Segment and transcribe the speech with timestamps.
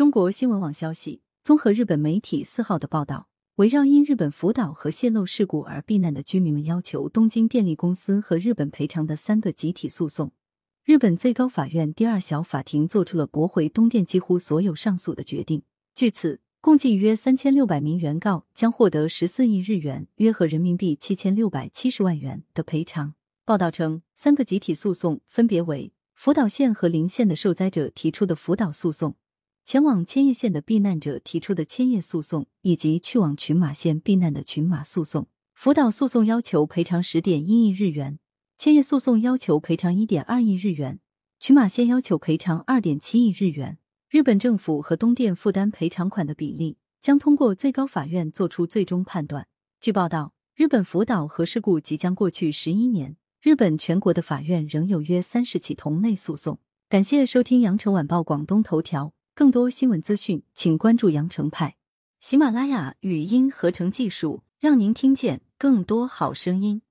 [0.00, 10.32] 中国新闻网消息，综合日本媒体四号的报道，围绕因日本福岛核泄漏事故而避难的居民们要求东京电力公司和日本赔偿的三个集体诉讼，
[10.84, 15.64] 日本最高法院第二小法庭作出了驳回东电几乎所有上诉的决定。
[15.94, 23.12] 据此，共计约三千六百名原告将获得十四亿日元（约合人民币七千六百七十万元）的赔偿。
[23.44, 29.16] 报道称，三个集体诉讼分别为福岛县和邻县的受灾者提出的福岛诉讼。
[29.70, 38.18] 前往千叶县的避难者提出的千叶诉讼，以及去往群马县避难的群马诉讼，福岛诉讼要求赔偿十点一亿日元，
[38.58, 40.98] 千叶诉讼要求赔偿一点二亿日元，
[41.38, 43.78] 群马县要求赔偿二点七亿日元。
[44.08, 49.46] 日本政府和东电负担赔偿款的比例将通过最高法院作出最终判断。
[49.80, 56.58] 据报道，日本福岛核事故即将过去十一年，日本全国的法院仍有约三十起同类诉讼。
[56.88, 59.12] 感谢收听羊城晚报广东头条。
[59.40, 61.76] 更多新闻资讯，请关注羊城派。
[62.20, 66.82] 喜马拉雅语音合成技术，让您听见更多好声音。